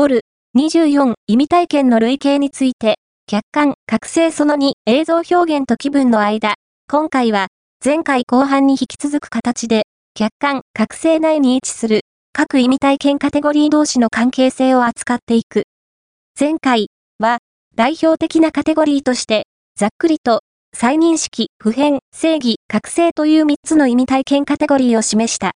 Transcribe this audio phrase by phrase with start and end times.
[0.00, 0.22] ボル、
[0.56, 2.94] 24、意味体験の類型について、
[3.26, 6.54] 客観、覚醒その2、映像表現と気分の間。
[6.90, 7.48] 今回は、
[7.84, 9.82] 前回後半に引き続く形で、
[10.14, 12.00] 客観、覚醒内に位置する、
[12.32, 15.64] 各意味体験カテゴリー同士の関係性を扱っていく。
[16.40, 16.86] 前回
[17.18, 17.36] は、
[17.76, 19.48] 代表的なカテゴリーとして、
[19.78, 20.40] ざっくりと、
[20.74, 25.48] 再認識、普遍、正義、覚醒という3つの意味体験カテゴリーを示した。